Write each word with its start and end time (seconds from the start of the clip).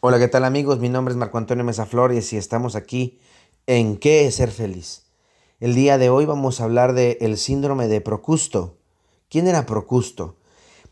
Hola, 0.00 0.20
¿qué 0.20 0.28
tal 0.28 0.44
amigos? 0.44 0.78
Mi 0.78 0.88
nombre 0.88 1.10
es 1.10 1.18
Marco 1.18 1.38
Antonio 1.38 1.64
Mesa 1.64 1.84
Flores 1.84 2.32
y 2.32 2.36
estamos 2.36 2.76
aquí 2.76 3.18
en 3.66 3.96
¿Qué 3.96 4.28
es 4.28 4.36
ser 4.36 4.52
feliz? 4.52 5.06
El 5.58 5.74
día 5.74 5.98
de 5.98 6.08
hoy 6.08 6.24
vamos 6.24 6.60
a 6.60 6.64
hablar 6.64 6.92
del 6.92 7.36
síndrome 7.36 7.88
de 7.88 8.00
Procusto. 8.00 8.76
¿Quién 9.28 9.48
era 9.48 9.66
Procusto? 9.66 10.36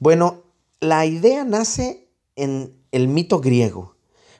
Bueno, 0.00 0.42
la 0.80 1.06
idea 1.06 1.44
nace 1.44 2.08
en 2.34 2.74
el 2.90 3.06
mito 3.06 3.38
griego. 3.38 3.94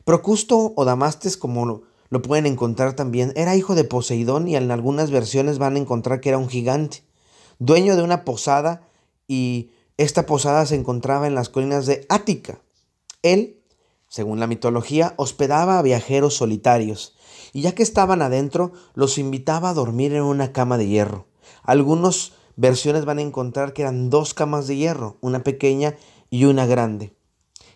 Procusto 0.04 0.72
o 0.74 0.84
Damastes, 0.84 1.36
como 1.36 1.82
lo 2.08 2.22
pueden 2.22 2.46
encontrar 2.46 2.94
también, 2.94 3.32
era 3.36 3.54
hijo 3.54 3.76
de 3.76 3.84
Poseidón 3.84 4.48
y 4.48 4.56
en 4.56 4.72
algunas 4.72 5.12
versiones 5.12 5.58
van 5.58 5.76
a 5.76 5.78
encontrar 5.78 6.20
que 6.20 6.30
era 6.30 6.38
un 6.38 6.48
gigante, 6.48 7.04
dueño 7.60 7.94
de 7.94 8.02
una 8.02 8.24
posada 8.24 8.88
y 9.28 9.70
esta 9.96 10.26
posada 10.26 10.66
se 10.66 10.74
encontraba 10.74 11.28
en 11.28 11.36
las 11.36 11.50
colinas 11.50 11.86
de 11.86 12.04
Ática. 12.08 12.58
Él 13.22 13.62
según 14.08 14.40
la 14.40 14.46
mitología, 14.46 15.14
hospedaba 15.16 15.78
a 15.78 15.82
viajeros 15.82 16.34
solitarios, 16.34 17.16
y 17.52 17.62
ya 17.62 17.74
que 17.74 17.82
estaban 17.82 18.22
adentro, 18.22 18.72
los 18.94 19.18
invitaba 19.18 19.70
a 19.70 19.74
dormir 19.74 20.14
en 20.14 20.22
una 20.22 20.52
cama 20.52 20.78
de 20.78 20.88
hierro. 20.88 21.26
Algunas 21.62 22.32
versiones 22.56 23.04
van 23.04 23.18
a 23.18 23.22
encontrar 23.22 23.72
que 23.72 23.82
eran 23.82 24.10
dos 24.10 24.34
camas 24.34 24.66
de 24.66 24.76
hierro, 24.76 25.18
una 25.20 25.42
pequeña 25.42 25.96
y 26.30 26.44
una 26.44 26.66
grande. 26.66 27.16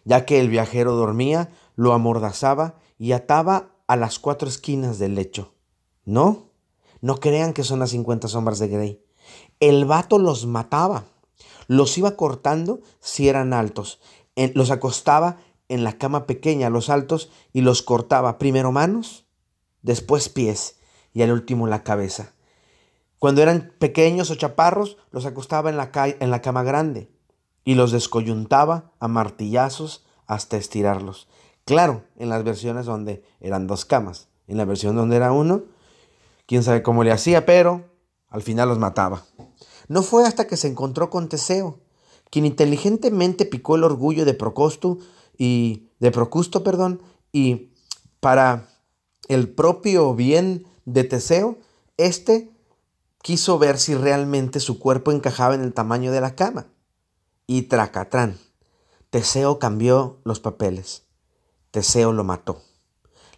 Ya 0.04 0.24
que 0.24 0.40
el 0.40 0.48
viajero 0.48 0.94
dormía, 0.96 1.50
lo 1.76 1.92
amordazaba 1.92 2.76
y 2.98 3.12
ataba 3.12 3.70
a 3.86 3.96
las 3.96 4.18
cuatro 4.18 4.48
esquinas 4.48 4.98
del 4.98 5.14
lecho. 5.14 5.54
No, 6.04 6.50
no 7.00 7.16
crean 7.16 7.52
que 7.52 7.64
son 7.64 7.78
las 7.78 7.90
50 7.90 8.28
sombras 8.28 8.58
de 8.58 8.68
Grey. 8.68 9.04
El 9.60 9.84
vato 9.84 10.18
los 10.18 10.46
mataba, 10.46 11.04
los 11.66 11.96
iba 11.98 12.16
cortando 12.16 12.80
si 13.00 13.28
eran 13.28 13.52
altos, 13.52 14.00
los 14.54 14.70
acostaba 14.70 15.38
en 15.70 15.84
la 15.84 15.96
cama 15.96 16.26
pequeña 16.26 16.68
los 16.68 16.90
altos 16.90 17.30
y 17.52 17.62
los 17.62 17.82
cortaba 17.82 18.38
primero 18.38 18.72
manos, 18.72 19.24
después 19.82 20.28
pies 20.28 20.76
y 21.14 21.22
al 21.22 21.32
último 21.32 21.66
la 21.66 21.84
cabeza. 21.84 22.34
Cuando 23.18 23.40
eran 23.40 23.72
pequeños 23.78 24.30
o 24.30 24.34
chaparros, 24.34 24.98
los 25.12 25.26
acostaba 25.26 25.70
en 25.70 25.76
la, 25.76 25.90
en 25.94 26.30
la 26.30 26.42
cama 26.42 26.64
grande 26.64 27.08
y 27.64 27.74
los 27.74 27.92
descoyuntaba 27.92 28.92
a 28.98 29.08
martillazos 29.08 30.04
hasta 30.26 30.56
estirarlos. 30.56 31.28
Claro, 31.64 32.02
en 32.16 32.28
las 32.30 32.42
versiones 32.42 32.86
donde 32.86 33.22
eran 33.40 33.66
dos 33.66 33.84
camas. 33.84 34.28
En 34.48 34.56
la 34.56 34.64
versión 34.64 34.96
donde 34.96 35.16
era 35.16 35.30
uno, 35.30 35.62
quién 36.46 36.64
sabe 36.64 36.82
cómo 36.82 37.04
le 37.04 37.12
hacía, 37.12 37.46
pero 37.46 37.84
al 38.28 38.42
final 38.42 38.68
los 38.68 38.78
mataba. 38.78 39.24
No 39.86 40.02
fue 40.02 40.26
hasta 40.26 40.48
que 40.48 40.56
se 40.56 40.66
encontró 40.66 41.10
con 41.10 41.28
Teseo, 41.28 41.78
quien 42.30 42.46
inteligentemente 42.46 43.44
picó 43.44 43.76
el 43.76 43.84
orgullo 43.84 44.24
de 44.24 44.34
Procosto 44.34 44.98
y 45.36 45.88
de 46.00 46.10
Procusto, 46.10 46.62
perdón, 46.62 47.02
y 47.32 47.72
para 48.20 48.68
el 49.28 49.48
propio 49.48 50.14
bien 50.14 50.66
de 50.84 51.04
Teseo, 51.04 51.58
éste 51.96 52.50
quiso 53.22 53.58
ver 53.58 53.78
si 53.78 53.94
realmente 53.94 54.60
su 54.60 54.78
cuerpo 54.78 55.12
encajaba 55.12 55.54
en 55.54 55.62
el 55.62 55.72
tamaño 55.72 56.12
de 56.12 56.20
la 56.20 56.34
cama. 56.34 56.66
Y 57.46 57.62
tracatrán, 57.62 58.38
Teseo 59.10 59.58
cambió 59.58 60.20
los 60.24 60.40
papeles. 60.40 61.04
Teseo 61.70 62.12
lo 62.12 62.24
mató. 62.24 62.62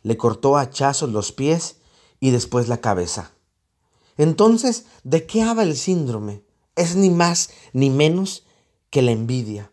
Le 0.03 0.17
cortó 0.17 0.57
a 0.57 0.63
hachazos 0.63 1.11
los 1.11 1.33
pies 1.33 1.77
y 2.21 2.31
después 2.31 2.69
la 2.69 2.81
cabeza. 2.81 3.33
Entonces, 4.17 4.87
¿de 5.05 5.27
qué 5.27 5.43
habla 5.43 5.63
el 5.63 5.77
síndrome? 5.77 6.45
Es 6.77 6.97
ni 6.97 7.11
más 7.11 7.51
ni 7.73 7.91
menos 7.91 8.45
que 8.91 9.03
la 9.03 9.13
envidia. 9.13 9.73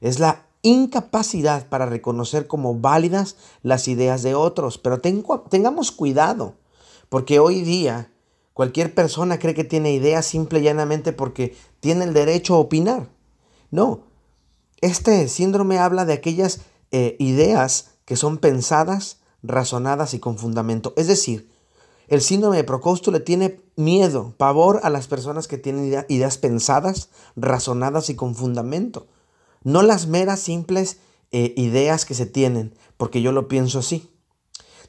Es 0.00 0.18
la 0.18 0.45
incapacidad 0.66 1.68
para 1.68 1.86
reconocer 1.86 2.48
como 2.48 2.74
válidas 2.74 3.36
las 3.62 3.86
ideas 3.86 4.22
de 4.22 4.34
otros. 4.34 4.78
Pero 4.78 5.00
tengamos 5.00 5.92
cuidado, 5.92 6.54
porque 7.08 7.38
hoy 7.38 7.62
día 7.62 8.10
cualquier 8.52 8.92
persona 8.92 9.38
cree 9.38 9.54
que 9.54 9.64
tiene 9.64 9.92
ideas 9.92 10.26
simple 10.26 10.58
y 10.58 10.62
llanamente 10.62 11.12
porque 11.12 11.56
tiene 11.78 12.04
el 12.04 12.14
derecho 12.14 12.54
a 12.54 12.58
opinar. 12.58 13.08
No, 13.70 14.00
este 14.80 15.28
síndrome 15.28 15.78
habla 15.78 16.04
de 16.04 16.14
aquellas 16.14 16.60
eh, 16.90 17.16
ideas 17.20 17.92
que 18.04 18.16
son 18.16 18.38
pensadas, 18.38 19.20
razonadas 19.42 20.14
y 20.14 20.18
con 20.18 20.36
fundamento. 20.36 20.94
Es 20.96 21.06
decir, 21.06 21.48
el 22.08 22.20
síndrome 22.22 22.56
de 22.56 22.64
Procosto 22.64 23.12
le 23.12 23.20
tiene 23.20 23.60
miedo, 23.76 24.34
pavor 24.36 24.80
a 24.82 24.90
las 24.90 25.06
personas 25.06 25.46
que 25.46 25.58
tienen 25.58 26.04
ideas 26.08 26.38
pensadas, 26.38 27.10
razonadas 27.36 28.10
y 28.10 28.16
con 28.16 28.34
fundamento. 28.34 29.06
No 29.66 29.82
las 29.82 30.06
meras 30.06 30.38
simples 30.38 30.98
eh, 31.32 31.52
ideas 31.56 32.04
que 32.04 32.14
se 32.14 32.24
tienen, 32.24 32.78
porque 32.96 33.20
yo 33.20 33.32
lo 33.32 33.48
pienso 33.48 33.80
así. 33.80 34.08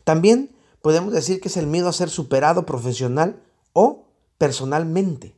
También 0.03 0.55
podemos 0.83 1.13
decir 1.13 1.41
que 1.41 1.47
es 1.47 1.57
el 1.57 1.65
miedo 1.65 1.89
a 1.89 1.93
ser 1.93 2.11
superado 2.11 2.67
profesional 2.67 3.41
o 3.73 4.05
personalmente. 4.37 5.35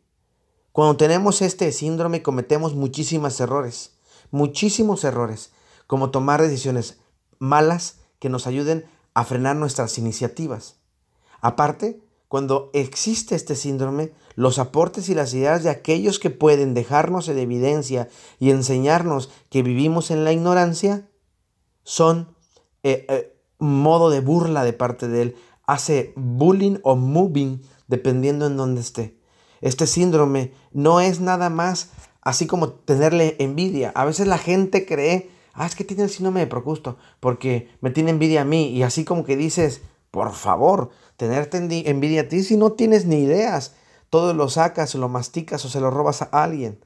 Cuando 0.74 0.98
tenemos 0.98 1.42
este 1.42 1.72
síndrome 1.72 2.22
cometemos 2.22 2.76
muchísimos 2.76 3.40
errores, 3.40 3.94
muchísimos 4.30 5.06
errores, 5.06 5.52
como 5.88 6.12
tomar 6.12 6.42
decisiones 6.42 6.98
malas 7.38 7.96
que 8.20 8.28
nos 8.28 8.46
ayuden 8.46 8.90
a 9.14 9.24
frenar 9.24 9.56
nuestras 9.56 9.98
iniciativas. 9.98 10.82
Aparte, 11.40 12.02
cuando 12.30 12.70
existe 12.74 13.36
este 13.36 13.56
síndrome, 13.56 14.14
los 14.36 14.60
aportes 14.60 15.10
y 15.10 15.16
las 15.16 15.34
ideas 15.34 15.64
de 15.64 15.72
aquellos 15.72 16.20
que 16.20 16.30
pueden 16.30 16.76
dejarnos 16.76 17.28
en 17.28 17.40
evidencia 17.40 18.08
y 18.38 18.52
enseñarnos 18.52 19.32
que 19.50 19.64
vivimos 19.64 20.12
en 20.12 20.24
la 20.24 20.32
ignorancia 20.32 21.10
son 21.84 22.36
eh, 22.84 23.08
eh, 23.10 23.36
modo 23.58 24.12
de 24.12 24.22
burla 24.22 24.64
de 24.64 24.74
parte 24.74 25.08
de 25.08 25.24
él. 25.24 25.36
Hace 25.66 26.14
bullying 26.16 26.78
o 26.84 26.96
moving 26.96 27.64
dependiendo 27.88 28.46
en 28.46 28.58
dónde 28.58 28.82
esté. 28.82 29.18
Este 29.62 29.88
síndrome 29.88 30.54
no 30.72 31.02
es 31.02 31.20
nada 31.20 31.50
más 31.50 31.90
así 32.22 32.46
como 32.46 32.70
tenerle 32.70 33.38
envidia. 33.40 33.92
A 33.96 34.06
veces 34.06 34.28
la 34.28 34.38
gente 34.38 34.86
cree, 34.86 35.32
ah, 35.54 35.66
es 35.66 35.74
que 35.74 35.84
tiene 35.84 36.04
el 36.04 36.12
síndrome 36.12 36.42
de 36.42 36.48
Procusto 36.48 36.98
porque 37.20 37.70
me 37.82 37.90
tiene 37.90 38.12
envidia 38.12 38.42
a 38.42 38.46
mí 38.46 38.70
y 38.70 38.84
así 38.84 39.04
como 39.04 39.24
que 39.26 39.36
dices, 39.36 39.82
por 40.12 40.34
favor, 40.34 40.90
tenerte 41.18 41.58
envidia 41.58 42.22
a 42.22 42.28
ti 42.28 42.44
si 42.44 42.58
no 42.58 42.74
tienes 42.74 43.06
ni 43.06 43.18
ideas. 43.18 43.74
Todo 44.10 44.34
lo 44.34 44.50
sacas, 44.50 44.96
lo 44.96 45.10
masticas 45.10 45.64
o 45.66 45.70
se 45.70 45.80
lo 45.80 45.92
robas 45.92 46.22
a 46.22 46.30
alguien. 46.32 46.84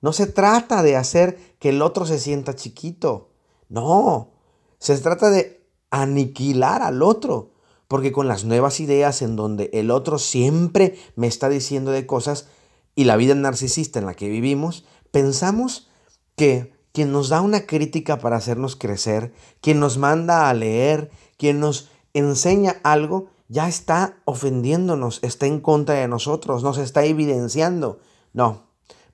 No 0.00 0.12
se 0.12 0.26
trata 0.26 0.82
de 0.82 0.96
hacer 0.96 1.38
que 1.58 1.68
el 1.68 1.82
otro 1.82 2.06
se 2.06 2.18
sienta 2.18 2.56
chiquito. 2.56 3.30
No, 3.68 4.32
se 4.78 4.96
trata 4.98 5.30
de 5.30 5.64
aniquilar 5.90 6.82
al 6.82 7.02
otro. 7.02 7.52
Porque 7.88 8.10
con 8.10 8.26
las 8.26 8.44
nuevas 8.44 8.80
ideas 8.80 9.20
en 9.20 9.36
donde 9.36 9.68
el 9.74 9.90
otro 9.90 10.18
siempre 10.18 10.98
me 11.14 11.26
está 11.26 11.50
diciendo 11.50 11.90
de 11.90 12.06
cosas 12.06 12.48
y 12.94 13.04
la 13.04 13.16
vida 13.16 13.34
narcisista 13.34 13.98
en 13.98 14.06
la 14.06 14.14
que 14.14 14.30
vivimos, 14.30 14.86
pensamos 15.10 15.90
que 16.36 16.72
quien 16.92 17.12
nos 17.12 17.28
da 17.28 17.40
una 17.40 17.66
crítica 17.66 18.18
para 18.18 18.36
hacernos 18.36 18.76
crecer, 18.76 19.32
quien 19.60 19.78
nos 19.78 19.98
manda 19.98 20.48
a 20.48 20.54
leer, 20.54 21.10
quien 21.36 21.60
nos 21.60 21.90
enseña 22.14 22.80
algo, 22.82 23.28
ya 23.48 23.68
está 23.68 24.16
ofendiéndonos, 24.24 25.18
está 25.22 25.46
en 25.46 25.60
contra 25.60 25.96
de 25.96 26.08
nosotros, 26.08 26.62
nos 26.62 26.78
está 26.78 27.04
evidenciando. 27.04 28.00
No, 28.32 28.64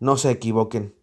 no 0.01 0.17
se 0.17 0.31
equivoquen. 0.31 0.95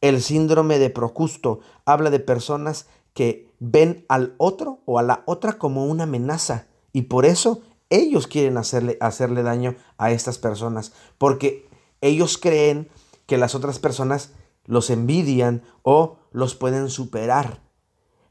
El 0.00 0.22
síndrome 0.22 0.78
de 0.78 0.90
Procusto 0.90 1.60
habla 1.84 2.10
de 2.10 2.20
personas 2.20 2.86
que 3.14 3.52
ven 3.58 4.04
al 4.08 4.34
otro 4.38 4.80
o 4.84 4.98
a 4.98 5.02
la 5.02 5.22
otra 5.26 5.58
como 5.58 5.86
una 5.86 6.04
amenaza 6.04 6.68
y 6.92 7.02
por 7.02 7.26
eso 7.26 7.62
ellos 7.90 8.26
quieren 8.26 8.56
hacerle, 8.58 8.96
hacerle 9.00 9.42
daño 9.42 9.74
a 9.96 10.10
estas 10.12 10.38
personas, 10.38 10.92
porque 11.16 11.68
ellos 12.00 12.38
creen 12.38 12.88
que 13.26 13.38
las 13.38 13.54
otras 13.54 13.78
personas 13.78 14.32
los 14.64 14.90
envidian 14.90 15.62
o 15.82 16.18
los 16.30 16.54
pueden 16.54 16.90
superar. 16.90 17.62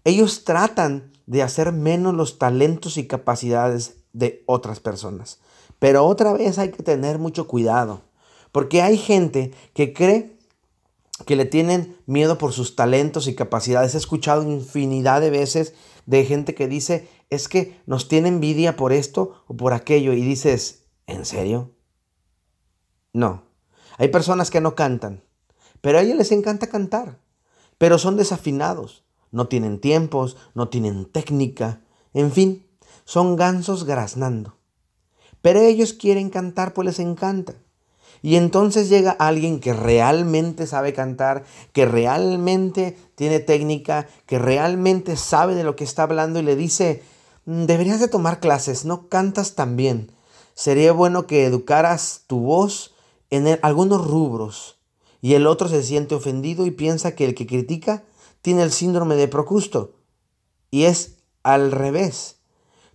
Ellos 0.03 0.43
tratan 0.45 1.11
de 1.27 1.43
hacer 1.43 1.71
menos 1.71 2.15
los 2.15 2.39
talentos 2.39 2.97
y 2.97 3.05
capacidades 3.05 3.97
de 4.13 4.43
otras 4.47 4.79
personas. 4.79 5.39
Pero 5.77 6.05
otra 6.05 6.33
vez 6.33 6.57
hay 6.57 6.71
que 6.71 6.81
tener 6.81 7.19
mucho 7.19 7.47
cuidado, 7.47 8.01
porque 8.51 8.81
hay 8.81 8.97
gente 8.97 9.53
que 9.73 9.93
cree 9.93 10.37
que 11.25 11.35
le 11.35 11.45
tienen 11.45 11.97
miedo 12.05 12.37
por 12.37 12.53
sus 12.53 12.75
talentos 12.75 13.27
y 13.27 13.35
capacidades. 13.35 13.95
He 13.95 13.97
escuchado 13.97 14.43
infinidad 14.43 15.21
de 15.21 15.29
veces 15.29 15.73
de 16.05 16.25
gente 16.25 16.55
que 16.55 16.67
dice, 16.67 17.07
es 17.29 17.47
que 17.47 17.79
nos 17.85 18.07
tiene 18.07 18.29
envidia 18.29 18.75
por 18.75 18.93
esto 18.93 19.43
o 19.47 19.55
por 19.55 19.73
aquello. 19.73 20.13
Y 20.13 20.21
dices, 20.21 20.85
¿en 21.07 21.25
serio? 21.25 21.71
No. 23.13 23.43
Hay 23.97 24.09
personas 24.09 24.51
que 24.51 24.61
no 24.61 24.75
cantan, 24.75 25.23
pero 25.81 25.97
a 25.97 26.01
ellos 26.01 26.17
les 26.17 26.31
encanta 26.31 26.67
cantar, 26.67 27.19
pero 27.77 27.97
son 27.97 28.15
desafinados. 28.15 29.06
No 29.31 29.47
tienen 29.47 29.79
tiempos, 29.79 30.37
no 30.55 30.69
tienen 30.69 31.05
técnica, 31.05 31.81
en 32.13 32.31
fin, 32.31 32.65
son 33.05 33.35
gansos 33.35 33.83
graznando. 33.83 34.57
Pero 35.41 35.59
ellos 35.59 35.93
quieren 35.93 36.29
cantar 36.29 36.73
pues 36.73 36.85
les 36.85 36.99
encanta. 36.99 37.55
Y 38.21 38.35
entonces 38.35 38.89
llega 38.89 39.11
alguien 39.11 39.59
que 39.59 39.73
realmente 39.73 40.65
sabe 40.65 40.93
cantar, 40.93 41.45
que 41.71 41.85
realmente 41.85 42.97
tiene 43.15 43.39
técnica, 43.39 44.07
que 44.25 44.39
realmente 44.39 45.15
sabe 45.15 45.55
de 45.55 45.63
lo 45.63 45.75
que 45.75 45.83
está 45.83 46.03
hablando 46.03 46.39
y 46.39 46.43
le 46.43 46.55
dice, 46.55 47.03
mm, 47.45 47.65
deberías 47.65 47.99
de 47.99 48.07
tomar 48.07 48.39
clases, 48.39 48.85
no 48.85 49.07
cantas 49.07 49.55
tan 49.55 49.75
bien. 49.75 50.11
Sería 50.55 50.91
bueno 50.91 51.27
que 51.27 51.45
educaras 51.45 52.23
tu 52.25 52.39
voz 52.39 52.95
en 53.29 53.59
algunos 53.61 54.07
rubros. 54.07 54.77
Y 55.21 55.35
el 55.35 55.45
otro 55.45 55.67
se 55.67 55.83
siente 55.83 56.15
ofendido 56.15 56.65
y 56.65 56.71
piensa 56.71 57.13
que 57.13 57.25
el 57.25 57.35
que 57.35 57.45
critica 57.45 58.03
tiene 58.41 58.63
el 58.63 58.71
síndrome 58.71 59.15
de 59.15 59.27
Procusto. 59.27 59.95
Y 60.71 60.83
es 60.83 61.17
al 61.43 61.71
revés. 61.71 62.37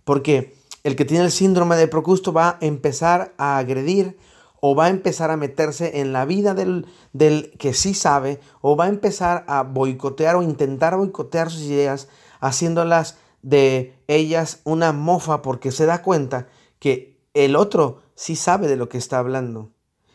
Porque 0.03 0.55
el 0.83 0.95
que 0.95 1.05
tiene 1.05 1.23
el 1.23 1.31
síndrome 1.31 1.75
de 1.75 1.87
Procusto 1.87 2.33
va 2.33 2.49
a 2.49 2.57
empezar 2.61 3.33
a 3.37 3.57
agredir 3.57 4.17
o 4.65 4.75
va 4.75 4.85
a 4.85 4.89
empezar 4.89 5.29
a 5.29 5.37
meterse 5.37 5.99
en 5.99 6.13
la 6.13 6.23
vida 6.23 6.53
del, 6.53 6.85
del, 7.11 7.51
que 7.59 7.73
sí 7.73 7.93
sabe, 7.93 8.39
o 8.61 8.77
va 8.77 8.85
a 8.85 8.89
empezar 8.89 9.43
a 9.47 9.63
boicotear 9.63 10.37
o 10.37 10.41
intentar 10.41 10.95
boicotear 10.95 11.51
sus 11.51 11.63
ideas, 11.63 12.07
haciéndolas 12.39 13.17
de 13.41 13.93
ellas 14.07 14.61
una 14.63 14.93
mofa 14.93 15.41
porque 15.41 15.71
se 15.71 15.85
da 15.85 16.01
cuenta 16.01 16.47
que 16.79 17.19
el 17.33 17.57
otro 17.57 17.99
sí 18.15 18.37
sabe 18.37 18.69
de 18.69 18.77
lo 18.77 18.87
que 18.87 18.97
está 18.97 19.19
hablando. 19.19 19.71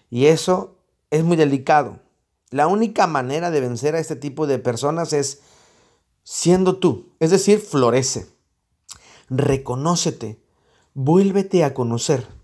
Y 0.09 0.27
eso 0.27 0.79
es 1.11 1.25
muy 1.25 1.37
delicado. 1.37 2.01
La 2.51 2.67
única 2.67 3.07
manera 3.07 3.51
de 3.51 3.61
vencer 3.61 3.95
a 3.95 3.99
este 3.99 4.17
tipo 4.17 4.47
de 4.47 4.59
personas 4.59 5.13
es 5.13 5.41
siendo 6.23 6.77
tú, 6.77 7.13
es 7.21 7.31
decir, 7.31 7.61
florece. 7.61 8.27
Reconócete, 9.29 10.41
vuélvete 10.95 11.65
a 11.65 11.75
conocer 11.75 12.39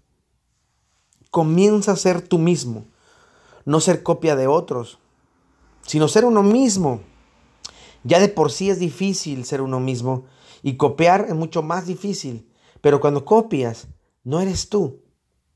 comienza 1.34 1.90
a 1.90 1.96
ser 1.96 2.22
tú 2.22 2.38
mismo, 2.38 2.84
no 3.64 3.80
ser 3.80 4.04
copia 4.04 4.36
de 4.36 4.46
otros, 4.46 5.00
sino 5.84 6.06
ser 6.06 6.24
uno 6.24 6.44
mismo. 6.44 7.00
Ya 8.04 8.20
de 8.20 8.28
por 8.28 8.52
sí 8.52 8.70
es 8.70 8.78
difícil 8.78 9.44
ser 9.44 9.60
uno 9.60 9.80
mismo 9.80 10.26
y 10.62 10.76
copiar 10.76 11.26
es 11.28 11.34
mucho 11.34 11.64
más 11.64 11.86
difícil, 11.86 12.48
pero 12.80 13.00
cuando 13.00 13.24
copias, 13.24 13.88
no 14.22 14.40
eres 14.40 14.68
tú. 14.68 15.00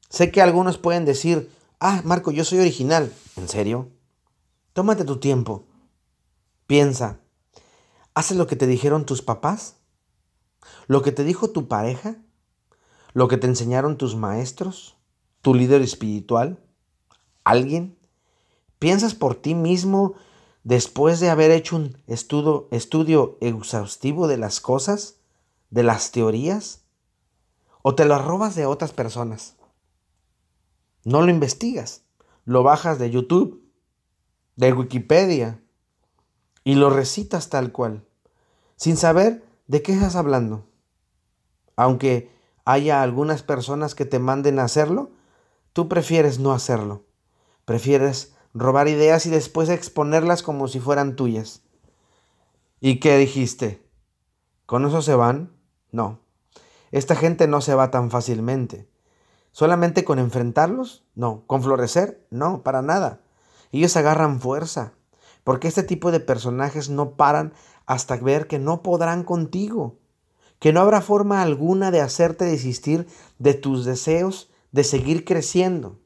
Sé 0.09 0.33
que 0.33 0.43
algunos 0.43 0.79
pueden 0.79 1.05
decir, 1.05 1.49
ah, 1.79 2.03
Marco, 2.05 2.33
yo 2.33 2.45
soy 2.45 2.59
original. 2.59 3.13
¿En 3.37 3.49
serio? 3.49 3.89
Tómate 4.79 5.05
tu 5.05 5.17
tiempo. 5.17 5.67
Piensa, 6.69 7.19
¿haces 8.15 8.37
lo 8.37 8.47
que 8.47 8.55
te 8.55 8.69
dijeron 8.69 9.07
tus 9.07 9.23
papás? 9.23 9.75
¿Lo 10.87 11.03
que 11.03 11.11
te 11.11 11.25
dijo 11.25 11.51
tu 11.51 11.67
pareja? 11.67 12.23
¿Lo 13.13 13.27
que 13.27 13.39
te 13.39 13.49
enseñaron 13.49 13.99
tus 13.99 14.15
maestros? 14.15 14.97
tu 15.43 15.53
líder 15.53 15.83
espiritual? 15.83 16.63
¿Alguien? 17.43 17.99
¿Piensas 18.79 19.17
por 19.17 19.35
ti 19.35 19.57
mismo 19.57 20.15
después 20.63 21.19
de 21.19 21.31
haber 21.31 21.51
hecho 21.51 21.75
un 21.75 22.01
estudio, 22.07 22.69
exhaustivo 23.41 24.29
de 24.29 24.37
las 24.37 24.61
cosas, 24.61 25.17
de 25.71 25.83
las 25.83 26.13
teorías? 26.13 26.85
¿O 27.83 27.97
te 27.97 28.05
lo 28.05 28.17
robas 28.21 28.55
de 28.55 28.65
otras 28.65 28.93
personas? 28.93 29.57
No 31.03 31.23
lo 31.23 31.31
investigas, 31.33 32.05
lo 32.45 32.63
bajas 32.63 33.01
de 33.01 33.11
YouTube, 33.11 33.68
de 34.59 34.75
Wikipedia, 34.75 35.63
y 36.65 36.75
lo 36.75 36.91
recitas 36.91 37.49
tal 37.49 37.73
cual, 37.73 38.05
sin 38.77 38.99
saber 38.99 39.43
de 39.67 39.81
qué 39.81 39.95
estás 39.95 40.17
hablando. 40.17 40.67
Aunque 41.77 42.31
haya 42.67 43.03
algunas 43.03 43.43
personas 43.43 43.95
que 43.95 44.05
te 44.05 44.19
manden 44.19 44.59
a 44.59 44.65
hacerlo, 44.65 45.13
Tú 45.79 45.87
prefieres 45.89 46.41
no 46.41 46.51
hacerlo. 46.51 47.05
Prefieres 47.65 48.35
robar 48.53 48.89
ideas 48.89 49.27
y 49.27 49.31
después 49.31 49.69
exponerlas 49.69 50.43
como 50.43 50.67
si 50.67 50.81
fueran 50.81 51.15
tuyas. 51.15 51.63
¿Y 52.81 52.99
qué 52.99 53.17
dijiste? 53.17 53.87
¿Con 54.67 54.85
eso 54.85 55.03
se 55.03 55.15
van? 55.15 55.53
No. 55.93 56.19
Esta 56.91 57.15
gente 57.15 57.47
no 57.47 57.61
se 57.61 57.77
va 57.77 57.93
tan 57.93 58.11
fácilmente. 58.11 58.89
¿Solamente 59.53 60.03
con 60.03 60.19
enfrentarlos? 60.19 61.05
No. 61.15 61.45
¿Con 61.47 61.63
florecer? 61.63 62.27
No, 62.31 62.65
para 62.65 62.83
nada. 62.83 63.21
Ellos 63.73 63.97
agarran 63.97 64.41
fuerza, 64.41 64.93
porque 65.45 65.69
este 65.69 65.83
tipo 65.83 66.11
de 66.11 66.21
personajes 66.21 66.91
no 66.91 67.17
paran 67.17 67.53
hasta 67.87 68.17
ver 68.17 68.47
que 68.47 68.59
no 68.59 68.83
podrán 68.83 69.25
contigo, 69.25 69.97
que 70.59 70.73
no 70.73 70.81
habrá 70.81 71.01
forma 71.01 71.43
alguna 71.43 71.91
de 71.91 72.01
hacerte 72.01 72.45
desistir 72.45 73.07
de 73.39 73.55
tus 73.55 73.85
deseos 73.85 74.51
de 74.73 74.85
seguir 74.85 75.25
creciendo. 75.25 75.99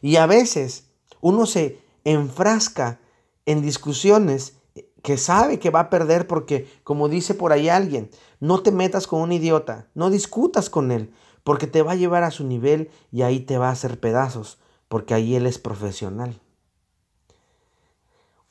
Y 0.00 0.16
a 0.16 0.26
veces 0.26 0.90
uno 1.20 1.46
se 1.46 1.80
enfrasca 2.04 3.00
en 3.46 3.62
discusiones 3.62 4.54
que 5.02 5.18
sabe 5.18 5.58
que 5.58 5.70
va 5.70 5.80
a 5.80 5.90
perder 5.90 6.26
porque, 6.26 6.68
como 6.82 7.08
dice 7.08 7.34
por 7.34 7.52
ahí 7.52 7.68
alguien, 7.68 8.10
no 8.40 8.62
te 8.62 8.72
metas 8.72 9.06
con 9.06 9.20
un 9.20 9.32
idiota, 9.32 9.88
no 9.94 10.10
discutas 10.10 10.70
con 10.70 10.90
él, 10.90 11.12
porque 11.44 11.66
te 11.66 11.82
va 11.82 11.92
a 11.92 11.96
llevar 11.96 12.24
a 12.24 12.30
su 12.30 12.44
nivel 12.44 12.90
y 13.12 13.22
ahí 13.22 13.40
te 13.40 13.58
va 13.58 13.68
a 13.68 13.72
hacer 13.72 14.00
pedazos, 14.00 14.58
porque 14.88 15.14
ahí 15.14 15.36
él 15.36 15.46
es 15.46 15.58
profesional. 15.58 16.40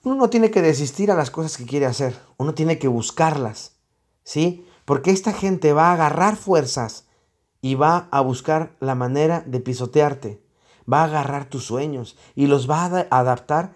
Uno 0.03 0.15
no 0.15 0.29
tiene 0.29 0.51
que 0.51 0.61
desistir 0.61 1.11
a 1.11 1.15
las 1.15 1.31
cosas 1.31 1.55
que 1.55 1.65
quiere 1.65 1.85
hacer, 1.85 2.19
uno 2.37 2.53
tiene 2.53 2.77
que 2.77 2.89
buscarlas, 2.89 3.77
¿sí? 4.23 4.67
Porque 4.83 5.11
esta 5.11 5.31
gente 5.31 5.71
va 5.71 5.89
a 5.89 5.93
agarrar 5.93 6.35
fuerzas 6.35 7.07
y 7.61 7.75
va 7.75 8.09
a 8.11 8.19
buscar 8.19 8.75
la 8.81 8.95
manera 8.95 9.45
de 9.47 9.61
pisotearte. 9.61 10.43
Va 10.91 11.01
a 11.01 11.05
agarrar 11.05 11.45
tus 11.45 11.63
sueños 11.63 12.17
y 12.35 12.47
los 12.47 12.69
va 12.69 12.83
a 12.83 13.07
adaptar 13.09 13.75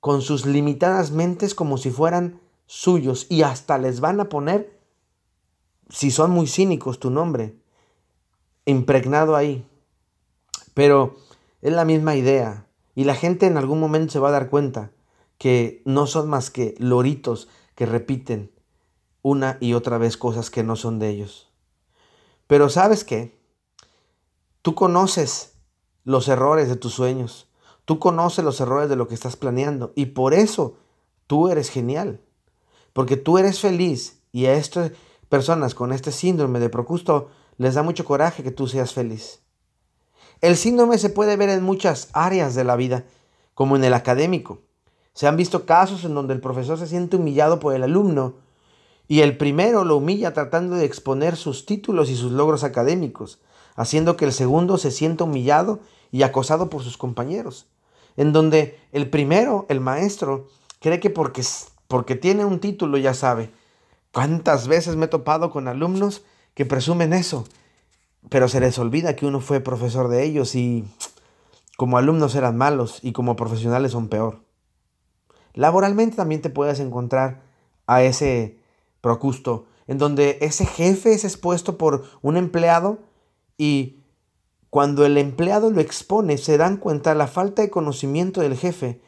con 0.00 0.22
sus 0.22 0.44
limitadas 0.44 1.12
mentes 1.12 1.54
como 1.54 1.78
si 1.78 1.92
fueran 1.92 2.40
suyos 2.66 3.26
y 3.28 3.42
hasta 3.42 3.78
les 3.78 4.00
van 4.00 4.18
a 4.18 4.28
poner, 4.28 4.76
si 5.88 6.10
son 6.10 6.32
muy 6.32 6.48
cínicos, 6.48 6.98
tu 6.98 7.10
nombre 7.10 7.54
impregnado 8.64 9.36
ahí. 9.36 9.64
Pero 10.74 11.14
es 11.62 11.72
la 11.72 11.84
misma 11.84 12.16
idea 12.16 12.66
y 12.96 13.04
la 13.04 13.14
gente 13.14 13.46
en 13.46 13.56
algún 13.56 13.78
momento 13.78 14.12
se 14.12 14.18
va 14.18 14.30
a 14.30 14.32
dar 14.32 14.50
cuenta 14.50 14.90
que 15.40 15.80
no 15.86 16.06
son 16.06 16.28
más 16.28 16.50
que 16.50 16.74
loritos 16.76 17.48
que 17.74 17.86
repiten 17.86 18.52
una 19.22 19.56
y 19.58 19.72
otra 19.72 19.96
vez 19.96 20.18
cosas 20.18 20.50
que 20.50 20.62
no 20.62 20.76
son 20.76 20.98
de 20.98 21.08
ellos. 21.08 21.50
Pero 22.46 22.68
sabes 22.68 23.04
qué? 23.04 23.40
Tú 24.60 24.74
conoces 24.74 25.54
los 26.04 26.28
errores 26.28 26.68
de 26.68 26.76
tus 26.76 26.92
sueños. 26.92 27.48
Tú 27.86 27.98
conoces 27.98 28.44
los 28.44 28.60
errores 28.60 28.90
de 28.90 28.96
lo 28.96 29.08
que 29.08 29.14
estás 29.14 29.36
planeando. 29.36 29.94
Y 29.96 30.06
por 30.06 30.34
eso 30.34 30.76
tú 31.26 31.48
eres 31.48 31.70
genial. 31.70 32.20
Porque 32.92 33.16
tú 33.16 33.38
eres 33.38 33.60
feliz. 33.60 34.20
Y 34.32 34.44
a 34.44 34.52
estas 34.52 34.92
personas 35.30 35.74
con 35.74 35.94
este 35.94 36.12
síndrome 36.12 36.60
de 36.60 36.68
Procusto 36.68 37.30
les 37.56 37.72
da 37.72 37.82
mucho 37.82 38.04
coraje 38.04 38.42
que 38.42 38.50
tú 38.50 38.68
seas 38.68 38.92
feliz. 38.92 39.40
El 40.42 40.58
síndrome 40.58 40.98
se 40.98 41.08
puede 41.08 41.36
ver 41.36 41.48
en 41.48 41.62
muchas 41.62 42.10
áreas 42.12 42.54
de 42.54 42.64
la 42.64 42.76
vida, 42.76 43.06
como 43.54 43.76
en 43.76 43.84
el 43.84 43.94
académico. 43.94 44.68
Se 45.12 45.26
han 45.26 45.36
visto 45.36 45.66
casos 45.66 46.04
en 46.04 46.14
donde 46.14 46.34
el 46.34 46.40
profesor 46.40 46.78
se 46.78 46.86
siente 46.86 47.16
humillado 47.16 47.58
por 47.60 47.74
el 47.74 47.82
alumno 47.82 48.34
y 49.10 49.22
el 49.22 49.36
primero 49.36 49.84
lo 49.84 49.96
humilla 49.96 50.32
tratando 50.32 50.76
de 50.76 50.84
exponer 50.84 51.36
sus 51.36 51.66
títulos 51.66 52.10
y 52.10 52.16
sus 52.16 52.30
logros 52.30 52.62
académicos, 52.62 53.40
haciendo 53.74 54.16
que 54.16 54.24
el 54.24 54.32
segundo 54.32 54.78
se 54.78 54.92
sienta 54.92 55.24
humillado 55.24 55.80
y 56.12 56.22
acosado 56.22 56.70
por 56.70 56.84
sus 56.84 56.96
compañeros. 56.96 57.66
En 58.16 58.32
donde 58.32 58.78
el 58.92 59.10
primero, 59.10 59.66
el 59.68 59.80
maestro, 59.80 60.46
cree 60.78 61.00
que 61.00 61.10
porque, 61.10 61.42
porque 61.88 62.14
tiene 62.14 62.44
un 62.44 62.60
título 62.60 62.98
ya 62.98 63.12
sabe. 63.12 63.50
¿Cuántas 64.12 64.68
veces 64.68 64.94
me 64.94 65.06
he 65.06 65.08
topado 65.08 65.50
con 65.50 65.66
alumnos 65.66 66.22
que 66.54 66.64
presumen 66.64 67.12
eso? 67.12 67.44
Pero 68.28 68.48
se 68.48 68.60
les 68.60 68.78
olvida 68.78 69.16
que 69.16 69.26
uno 69.26 69.40
fue 69.40 69.58
profesor 69.58 70.08
de 70.08 70.24
ellos 70.24 70.54
y 70.54 70.84
como 71.76 71.98
alumnos 71.98 72.36
eran 72.36 72.56
malos 72.56 73.00
y 73.02 73.10
como 73.10 73.34
profesionales 73.34 73.90
son 73.90 74.06
peor. 74.06 74.40
Laboralmente 75.54 76.16
también 76.16 76.42
te 76.42 76.50
puedes 76.50 76.80
encontrar 76.80 77.42
a 77.86 78.02
ese 78.02 78.58
Procusto, 79.00 79.66
en 79.86 79.98
donde 79.98 80.38
ese 80.42 80.66
jefe 80.66 81.14
es 81.14 81.24
expuesto 81.24 81.78
por 81.78 82.04
un 82.20 82.36
empleado 82.36 82.98
y 83.56 84.00
cuando 84.68 85.04
el 85.06 85.16
empleado 85.16 85.70
lo 85.70 85.80
expone 85.80 86.36
se 86.38 86.58
dan 86.58 86.76
cuenta 86.76 87.14
la 87.14 87.26
falta 87.26 87.62
de 87.62 87.70
conocimiento 87.70 88.40
del 88.42 88.56
jefe 88.56 89.00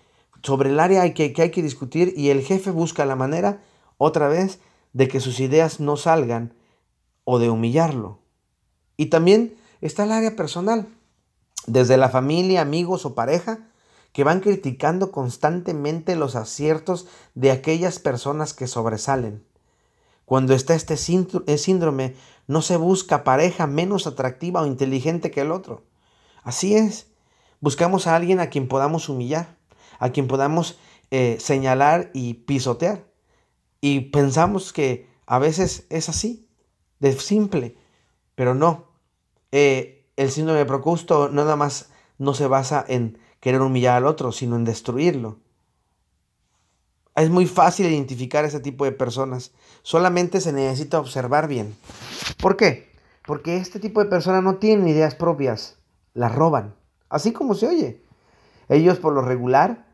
sobre 0.43 0.71
el 0.71 0.81
área 0.81 1.13
que, 1.15 1.33
que 1.33 1.43
hay 1.43 1.51
que 1.51 1.63
discutir 1.63 2.15
y 2.17 2.31
el 2.31 2.41
jefe 2.43 2.71
busca 2.71 3.05
la 3.05 3.17
manera 3.17 3.63
otra 3.99 4.29
vez 4.29 4.61
de 4.93 5.09
que 5.09 5.21
sus 5.21 5.41
ideas 5.41 5.79
no 5.79 5.97
salgan 5.97 6.55
o 7.25 7.39
de 7.39 7.51
humillarlo. 7.51 8.19
Y 8.97 9.07
también 9.07 9.57
está 9.81 10.05
el 10.05 10.13
área 10.13 10.37
personal, 10.37 10.89
desde 11.67 11.97
la 11.97 12.09
familia, 12.09 12.61
amigos 12.61 13.07
o 13.07 13.15
pareja, 13.15 13.69
que 14.13 14.25
van 14.25 14.41
criticando 14.41 15.11
constantemente 15.11 16.17
los 16.17 16.37
aciertos 16.37 17.07
de 17.35 17.51
aquellas 17.51 17.99
personas 17.99 18.53
que 18.53 18.67
sobresalen. 18.67 19.45
Cuando 20.25 20.55
está 20.55 20.75
este 20.75 20.95
eh, 20.95 21.59
síndrome, 21.59 22.15
no 22.47 22.63
se 22.63 22.77
busca 22.77 23.25
pareja 23.25 23.67
menos 23.67 24.07
atractiva 24.07 24.63
o 24.63 24.67
inteligente 24.67 25.31
que 25.31 25.41
el 25.41 25.51
otro. 25.51 25.85
Así 26.43 26.77
es. 26.77 27.07
Buscamos 27.61 28.07
a 28.07 28.17
alguien 28.17 28.41
a 28.41 28.49
quien 28.49 28.69
podamos 28.69 29.09
humillar, 29.09 29.57
a 29.99 30.11
quien 30.11 30.29
podamos 30.29 30.79
eh, 31.11 31.37
señalar 31.41 32.11
y 32.13 32.35
pisotear. 32.35 33.05
Y 33.81 34.01
pensamos 34.11 34.73
que 34.73 35.09
a 35.27 35.39
veces 35.39 35.87
es 35.91 36.09
así, 36.09 36.49
de 36.99 37.13
simple, 37.19 37.77
pero 38.35 38.55
no. 38.55 38.89
Eh, 39.51 40.07
el 40.17 40.31
síndrome 40.31 40.61
de 40.61 40.67
Procusto 40.67 41.29
nada 41.29 41.57
más 41.57 41.91
no 42.19 42.35
se 42.35 42.47
basa 42.47 42.85
en 42.89 43.19
querer 43.43 43.61
humillar 43.61 43.97
al 43.97 44.07
otro, 44.07 44.31
sino 44.31 44.55
en 44.55 44.65
destruirlo. 44.65 45.41
Es 47.17 47.29
muy 47.29 47.47
fácil 47.47 47.87
identificar 47.87 48.45
ese 48.45 48.61
tipo 48.61 48.85
de 48.85 48.93
personas. 48.93 49.51
Solamente 49.83 50.41
se 50.41 50.53
necesita 50.53 51.01
observar 51.01 51.49
bien. 51.49 51.77
¿Por 52.41 52.57
qué? 52.57 52.93
Porque 53.27 53.57
este 53.57 53.81
tipo 53.81 54.03
de 54.03 54.09
personas 54.09 54.45
no 54.45 54.59
tienen 54.59 54.87
ideas 54.87 55.17
propias. 55.17 55.77
Las 56.15 56.33
roban. 56.33 56.77
Así 57.09 57.33
como 57.33 57.55
se 57.55 57.67
oye. 57.67 58.05
Ellos 58.69 59.01
por 59.01 59.13
lo 59.13 59.23
regular 59.23 59.87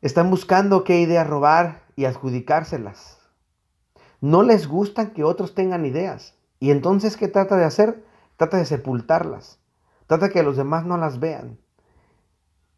están 0.00 0.30
buscando 0.30 0.82
qué 0.82 0.98
ideas 0.98 1.28
robar 1.28 1.82
y 1.94 2.06
adjudicárselas. 2.06 3.18
No 4.22 4.42
les 4.42 4.66
gusta 4.66 5.12
que 5.12 5.24
otros 5.24 5.54
tengan 5.54 5.84
ideas. 5.84 6.36
Y 6.58 6.70
entonces, 6.70 7.18
¿qué 7.18 7.28
trata 7.28 7.56
de 7.56 7.66
hacer? 7.66 8.02
Trata 8.38 8.56
de 8.56 8.64
sepultarlas. 8.64 9.58
Trata 10.06 10.28
de 10.28 10.32
que 10.32 10.42
los 10.42 10.56
demás 10.56 10.86
no 10.86 10.96
las 10.96 11.20
vean. 11.20 11.58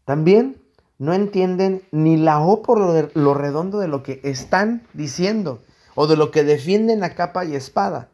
También 0.04 0.60
no 0.98 1.12
entienden 1.12 1.82
ni 1.90 2.16
la 2.16 2.40
O 2.40 2.62
por 2.62 2.78
lo, 3.14 3.34
redondo 3.34 3.78
de 3.78 3.88
lo 3.88 4.02
que 4.02 4.20
están 4.22 4.86
diciendo 4.92 5.62
o 5.94 6.06
de 6.06 6.16
lo 6.16 6.30
que 6.30 6.44
defienden 6.44 7.04
a 7.04 7.14
capa 7.14 7.44
y 7.44 7.54
espada. 7.54 8.08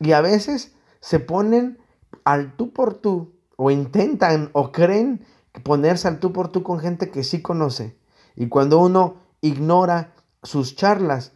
Y 0.00 0.12
a 0.12 0.20
veces 0.20 0.72
se 1.00 1.20
ponen 1.20 1.78
al 2.24 2.56
tú 2.56 2.72
por 2.72 2.94
tú 2.94 3.32
o 3.56 3.70
intentan 3.70 4.50
o 4.52 4.72
creen 4.72 5.24
ponerse 5.62 6.08
al 6.08 6.18
tú 6.18 6.32
por 6.32 6.48
tú 6.48 6.62
con 6.62 6.78
gente 6.78 7.10
que 7.10 7.24
sí 7.24 7.40
conoce. 7.40 7.96
Y 8.34 8.48
cuando 8.48 8.78
uno 8.78 9.16
ignora 9.40 10.12
sus 10.42 10.76
charlas, 10.76 11.32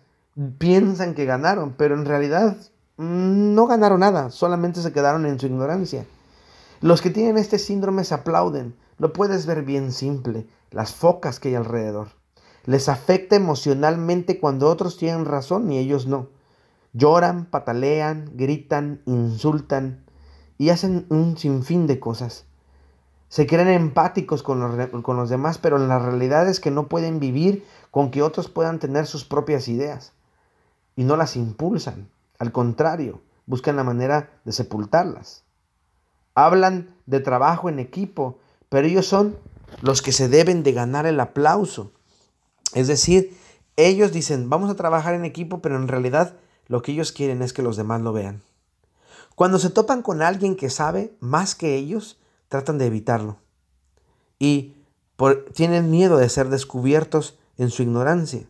piensan 0.59 1.15
que 1.15 1.25
ganaron, 1.25 1.75
pero 1.77 1.95
en 1.95 2.05
realidad 2.05 2.57
mm, 2.97 3.55
no 3.55 3.67
ganaron 3.67 4.01
nada, 4.01 4.31
solamente 4.31 4.83
se 4.83 4.93
quedaron 4.93 5.27
en 5.27 5.39
su 5.39 5.47
ignorancia. 5.47 6.05
Los 6.81 7.03
que 7.03 7.11
tienen 7.11 7.37
este 7.37 7.59
síndrome 7.59 8.05
se 8.05 8.15
aplauden, 8.15 8.75
lo 8.97 9.13
puedes 9.13 9.45
ver 9.45 9.63
bien 9.65 9.93
simple, 9.93 10.47
las 10.71 10.95
focas 10.95 11.39
que 11.39 11.49
hay 11.49 11.55
alrededor. 11.55 12.09
Les 12.65 12.89
afecta 12.89 13.37
emocionalmente 13.37 14.41
cuando 14.41 14.69
otros 14.71 14.97
tienen 14.97 15.27
razón 15.27 15.71
y 15.71 15.79
ellos 15.79 16.07
no. 16.07 16.29
Lloran, 16.95 17.45
patalean, 17.45 18.31
gritan, 18.35 19.03
insultan 19.05 20.05
y 20.57 20.71
hacen 20.71 21.05
un 21.11 21.37
sinfín 21.37 21.87
de 21.87 22.01
cosas. 22.01 22.47
Se 23.29 23.47
creen 23.47 23.69
empáticos 23.69 24.43
con 24.43 24.61
los, 24.61 25.03
con 25.03 25.17
los 25.19 25.29
demás, 25.29 25.59
pero 25.59 25.77
la 25.77 25.99
realidad 25.99 26.49
es 26.49 26.61
que 26.61 26.71
no 26.71 26.89
pueden 26.89 27.21
vivir 27.21 27.67
con 27.91 28.11
que 28.11 28.23
otros 28.23 28.49
puedan 28.49 28.79
tener 28.79 29.07
sus 29.07 29.25
propias 29.27 29.69
ideas 29.69 30.15
y 30.97 31.05
no 31.05 31.19
las 31.19 31.37
impulsan. 31.37 32.09
Al 32.39 32.53
contrario, 32.53 33.21
buscan 33.45 33.77
la 33.77 33.85
manera 33.85 34.31
de 34.47 34.53
sepultarlas. 34.53 35.45
Hablan 36.47 36.95
de 37.07 37.21
trabajo 37.21 37.69
en 37.69 37.79
equipo, 37.79 38.39
pero 38.69 38.87
ellos 38.87 39.07
son 39.07 39.37
los 39.83 40.03
que 40.03 40.13
se 40.13 40.29
deben 40.29 40.63
de 40.63 40.73
ganar 40.73 41.07
el 41.07 41.21
aplauso. 41.21 41.93
Es 42.75 42.89
decir, 42.89 43.37
ellos 43.77 44.13
dicen, 44.13 44.49
vamos 44.51 44.71
a 44.71 44.77
trabajar 44.77 45.15
en 45.15 45.25
equipo, 45.25 45.61
pero 45.61 45.77
en 45.77 45.89
realidad 45.89 46.37
lo 46.67 46.83
que 46.83 46.93
ellos 46.93 47.13
quieren 47.13 47.43
es 47.43 47.53
que 47.53 47.63
los 47.63 47.77
demás 47.77 48.01
lo 48.01 48.13
vean. 48.13 48.43
Cuando 49.35 49.59
se 49.59 49.71
topan 49.71 50.03
con 50.03 50.23
alguien 50.23 50.55
que 50.55 50.71
sabe 50.71 51.15
más 51.21 51.55
que 51.55 51.77
ellos, 51.77 52.19
tratan 52.49 52.79
de 52.79 52.87
evitarlo. 52.87 53.39
Y 54.39 54.77
tienen 55.55 55.91
miedo 55.91 56.17
de 56.17 56.29
ser 56.29 56.49
descubiertos 56.49 57.39
en 57.57 57.71
su 57.71 57.83
ignorancia. 57.83 58.49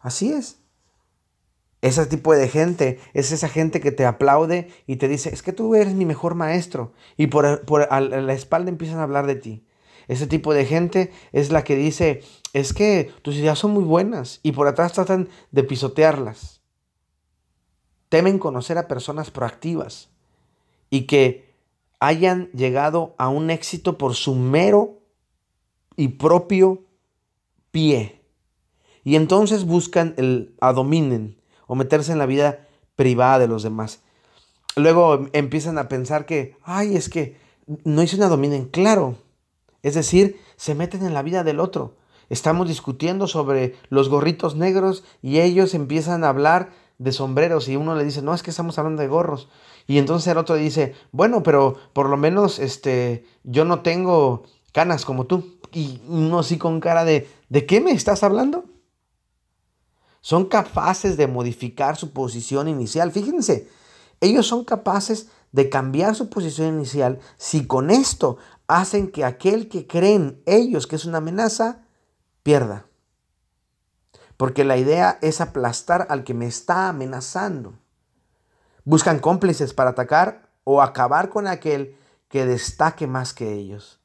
Así 0.00 0.32
es. 0.32 0.58
Ese 1.82 2.06
tipo 2.06 2.32
de 2.32 2.48
gente 2.48 3.00
es 3.12 3.32
esa 3.32 3.48
gente 3.48 3.80
que 3.80 3.90
te 3.90 4.06
aplaude 4.06 4.68
y 4.86 4.96
te 4.96 5.08
dice, 5.08 5.34
es 5.34 5.42
que 5.42 5.52
tú 5.52 5.74
eres 5.74 5.94
mi 5.94 6.06
mejor 6.06 6.36
maestro. 6.36 6.92
Y 7.16 7.26
por, 7.26 7.64
por 7.64 7.88
a 7.90 8.00
la 8.00 8.32
espalda 8.32 8.70
empiezan 8.70 9.00
a 9.00 9.02
hablar 9.02 9.26
de 9.26 9.34
ti. 9.34 9.66
Ese 10.06 10.28
tipo 10.28 10.54
de 10.54 10.64
gente 10.64 11.10
es 11.32 11.50
la 11.50 11.64
que 11.64 11.74
dice, 11.74 12.22
es 12.52 12.72
que 12.72 13.10
tus 13.22 13.34
ideas 13.34 13.58
son 13.58 13.72
muy 13.72 13.82
buenas 13.82 14.38
y 14.44 14.52
por 14.52 14.68
atrás 14.68 14.92
tratan 14.92 15.28
de 15.50 15.64
pisotearlas. 15.64 16.60
Temen 18.08 18.38
conocer 18.38 18.78
a 18.78 18.86
personas 18.86 19.32
proactivas 19.32 20.08
y 20.88 21.06
que 21.06 21.52
hayan 21.98 22.48
llegado 22.52 23.16
a 23.18 23.28
un 23.28 23.50
éxito 23.50 23.98
por 23.98 24.14
su 24.14 24.36
mero 24.36 25.00
y 25.96 26.08
propio 26.08 26.84
pie. 27.72 28.22
Y 29.02 29.16
entonces 29.16 29.64
buscan 29.64 30.14
el 30.16 30.54
adominen 30.60 31.41
o 31.72 31.74
meterse 31.74 32.12
en 32.12 32.18
la 32.18 32.26
vida 32.26 32.68
privada 32.96 33.38
de 33.38 33.48
los 33.48 33.62
demás. 33.62 34.00
Luego 34.76 35.26
empiezan 35.32 35.78
a 35.78 35.88
pensar 35.88 36.26
que, 36.26 36.54
ay, 36.62 36.96
es 36.96 37.08
que 37.08 37.38
no 37.84 38.02
hice 38.02 38.16
una 38.16 38.28
dominen, 38.28 38.66
claro. 38.66 39.16
Es 39.82 39.94
decir, 39.94 40.38
se 40.56 40.74
meten 40.74 41.02
en 41.02 41.14
la 41.14 41.22
vida 41.22 41.44
del 41.44 41.60
otro. 41.60 41.94
Estamos 42.28 42.68
discutiendo 42.68 43.26
sobre 43.26 43.74
los 43.88 44.10
gorritos 44.10 44.54
negros 44.54 45.02
y 45.22 45.40
ellos 45.40 45.72
empiezan 45.72 46.24
a 46.24 46.28
hablar 46.28 46.72
de 46.98 47.10
sombreros 47.10 47.68
y 47.68 47.76
uno 47.76 47.94
le 47.94 48.04
dice, 48.04 48.20
no, 48.20 48.34
es 48.34 48.42
que 48.42 48.50
estamos 48.50 48.78
hablando 48.78 49.00
de 49.00 49.08
gorros. 49.08 49.48
Y 49.86 49.96
entonces 49.96 50.30
el 50.30 50.36
otro 50.36 50.56
dice, 50.56 50.94
bueno, 51.10 51.42
pero 51.42 51.78
por 51.94 52.10
lo 52.10 52.18
menos 52.18 52.58
este, 52.58 53.24
yo 53.44 53.64
no 53.64 53.80
tengo 53.80 54.42
canas 54.72 55.06
como 55.06 55.24
tú. 55.24 55.56
Y 55.72 56.02
uno 56.06 56.40
así 56.40 56.58
con 56.58 56.80
cara 56.80 57.06
de, 57.06 57.30
¿de 57.48 57.64
qué 57.64 57.80
me 57.80 57.92
estás 57.92 58.22
hablando? 58.22 58.66
Son 60.22 60.46
capaces 60.46 61.16
de 61.16 61.26
modificar 61.26 61.96
su 61.96 62.12
posición 62.12 62.68
inicial. 62.68 63.12
Fíjense, 63.12 63.68
ellos 64.20 64.46
son 64.46 64.64
capaces 64.64 65.28
de 65.50 65.68
cambiar 65.68 66.14
su 66.14 66.30
posición 66.30 66.68
inicial 66.68 67.18
si 67.36 67.66
con 67.66 67.90
esto 67.90 68.38
hacen 68.68 69.10
que 69.10 69.24
aquel 69.24 69.68
que 69.68 69.86
creen 69.86 70.40
ellos 70.46 70.86
que 70.86 70.96
es 70.96 71.04
una 71.04 71.18
amenaza 71.18 71.82
pierda. 72.42 72.86
Porque 74.36 74.64
la 74.64 74.76
idea 74.76 75.18
es 75.22 75.40
aplastar 75.40 76.06
al 76.08 76.24
que 76.24 76.34
me 76.34 76.46
está 76.46 76.88
amenazando. 76.88 77.74
Buscan 78.84 79.18
cómplices 79.18 79.74
para 79.74 79.90
atacar 79.90 80.50
o 80.64 80.82
acabar 80.82 81.28
con 81.28 81.48
aquel 81.48 81.96
que 82.28 82.46
destaque 82.46 83.06
más 83.08 83.34
que 83.34 83.52
ellos. 83.52 84.01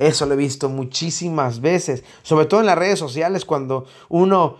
Eso 0.00 0.24
lo 0.24 0.32
he 0.32 0.36
visto 0.38 0.70
muchísimas 0.70 1.60
veces, 1.60 2.04
sobre 2.22 2.46
todo 2.46 2.60
en 2.60 2.66
las 2.66 2.78
redes 2.78 2.98
sociales, 2.98 3.44
cuando 3.44 3.84
uno, 4.08 4.56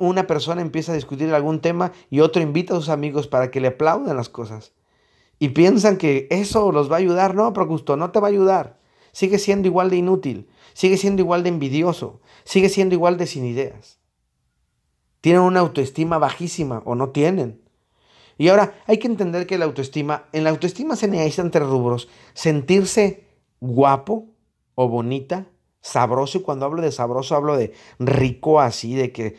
una 0.00 0.26
persona 0.26 0.62
empieza 0.62 0.92
a 0.92 0.94
discutir 0.94 1.34
algún 1.34 1.60
tema 1.60 1.92
y 2.08 2.20
otro 2.20 2.40
invita 2.40 2.72
a 2.72 2.76
sus 2.78 2.88
amigos 2.88 3.26
para 3.26 3.50
que 3.50 3.60
le 3.60 3.68
aplaudan 3.68 4.16
las 4.16 4.30
cosas. 4.30 4.72
Y 5.38 5.50
piensan 5.50 5.98
que 5.98 6.28
eso 6.30 6.72
los 6.72 6.90
va 6.90 6.96
a 6.96 7.00
ayudar. 7.00 7.34
No, 7.34 7.52
Procusto, 7.52 7.98
no 7.98 8.10
te 8.10 8.20
va 8.20 8.28
a 8.28 8.30
ayudar. 8.30 8.78
Sigue 9.12 9.38
siendo 9.38 9.68
igual 9.68 9.90
de 9.90 9.96
inútil, 9.96 10.48
sigue 10.72 10.96
siendo 10.96 11.20
igual 11.20 11.42
de 11.42 11.50
envidioso, 11.50 12.22
sigue 12.44 12.70
siendo 12.70 12.94
igual 12.94 13.18
de 13.18 13.26
sin 13.26 13.44
ideas. 13.44 13.98
Tienen 15.20 15.42
una 15.42 15.60
autoestima 15.60 16.16
bajísima 16.16 16.80
o 16.86 16.94
no 16.94 17.10
tienen. 17.10 17.60
Y 18.38 18.48
ahora 18.48 18.82
hay 18.86 18.98
que 18.98 19.08
entender 19.08 19.46
que 19.46 19.58
la 19.58 19.66
autoestima, 19.66 20.24
en 20.32 20.42
la 20.44 20.50
autoestima 20.50 20.96
se 20.96 21.06
necesitan 21.06 21.50
tres 21.50 21.68
rubros. 21.68 22.08
Sentirse 22.32 23.26
guapo, 23.60 24.33
o 24.74 24.88
bonita, 24.88 25.46
sabroso, 25.80 26.38
y 26.38 26.42
cuando 26.42 26.66
hablo 26.66 26.82
de 26.82 26.92
sabroso 26.92 27.36
hablo 27.36 27.56
de 27.56 27.74
rico 27.98 28.60
así, 28.60 28.94
de 28.94 29.12
que, 29.12 29.36